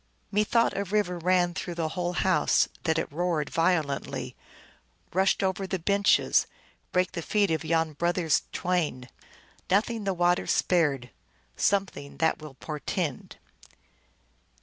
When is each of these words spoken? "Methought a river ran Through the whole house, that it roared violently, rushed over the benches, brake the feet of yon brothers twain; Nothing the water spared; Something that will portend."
"Methought 0.31 0.75
a 0.75 0.83
river 0.83 1.19
ran 1.19 1.53
Through 1.53 1.75
the 1.75 1.89
whole 1.89 2.13
house, 2.13 2.67
that 2.85 2.97
it 2.97 3.11
roared 3.11 3.51
violently, 3.51 4.35
rushed 5.13 5.43
over 5.43 5.67
the 5.67 5.77
benches, 5.77 6.47
brake 6.91 7.11
the 7.11 7.21
feet 7.21 7.51
of 7.51 7.63
yon 7.63 7.93
brothers 7.93 8.41
twain; 8.51 9.09
Nothing 9.69 10.05
the 10.05 10.15
water 10.15 10.47
spared; 10.47 11.11
Something 11.55 12.17
that 12.17 12.39
will 12.41 12.55
portend." 12.55 13.35